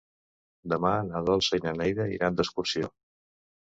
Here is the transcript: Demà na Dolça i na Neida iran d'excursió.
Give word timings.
Demà 0.73 0.93
na 1.11 1.21
Dolça 1.29 1.59
i 1.59 1.63
na 1.67 1.75
Neida 1.81 2.09
iran 2.17 2.41
d'excursió. 2.41 2.91